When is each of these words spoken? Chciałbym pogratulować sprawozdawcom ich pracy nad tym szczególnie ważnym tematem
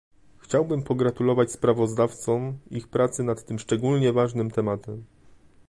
Chciałbym 0.39 0.83
pogratulować 0.83 1.51
sprawozdawcom 1.51 2.57
ich 2.71 2.87
pracy 2.87 3.23
nad 3.23 3.45
tym 3.45 3.59
szczególnie 3.59 4.13
ważnym 4.13 4.51
tematem 4.51 5.05